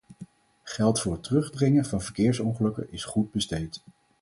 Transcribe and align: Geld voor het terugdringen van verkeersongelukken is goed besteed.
Geld 0.63 0.99
voor 1.01 1.11
het 1.13 1.23
terugdringen 1.23 1.85
van 1.85 2.01
verkeersongelukken 2.01 2.91
is 2.91 3.03
goed 3.03 3.31
besteed. 3.31 3.81